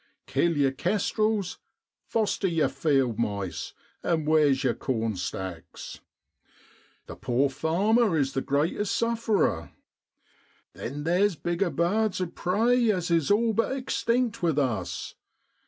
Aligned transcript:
Kill 0.25 0.57
yer 0.57 0.71
kestrels, 0.71 1.59
foster 2.07 2.47
yer 2.47 2.67
field 2.69 3.19
mice, 3.19 3.73
and 4.01 4.25
where's 4.25 4.63
yer 4.63 4.71
SEPTEMBER 4.71 4.93
IN 4.93 4.99
BROADLAND. 5.11 5.33
99 5.33 5.53
corn 5.53 5.61
stacks? 5.63 5.99
The 7.05 7.15
poor 7.15 7.49
farmer 7.51 8.17
is 8.17 8.33
the 8.33 8.41
greatest 8.41 8.95
sufferer. 8.95 9.73
Then 10.73 11.03
theer's 11.03 11.35
bigger 11.35 11.69
birds 11.69 12.19
of 12.19 12.33
prey 12.33 12.89
as 12.89 13.11
is 13.11 13.29
all 13.29 13.53
but 13.53 13.73
extinct 13.77 14.41
with 14.41 14.57
us. 14.57 15.13